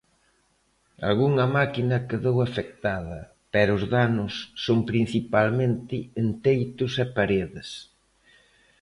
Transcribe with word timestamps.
Algunha 1.09 1.45
máquina 1.57 2.05
quedou 2.09 2.37
afectada, 2.41 3.19
pero 3.53 3.71
os 3.77 3.83
danos 3.95 4.33
son 4.65 4.79
principalmente 4.91 5.95
en 6.21 6.27
teitos 6.45 6.91
e 7.03 7.05
paredes. 7.17 7.69